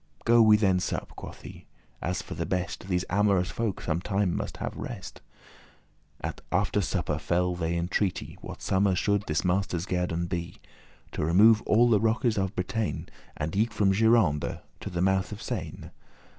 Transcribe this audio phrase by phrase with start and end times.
[0.25, 1.67] "Go we then sup," quoth he,
[2.01, 5.21] "as for the best; These amorous folk some time must have rest."
[6.21, 11.11] At after supper fell they in treaty What summe should this master's guerdon* be, *reward
[11.11, 15.31] To remove all the rockes of Bretagne, And eke from Gironde <16> to the mouth
[15.31, 15.91] of Seine.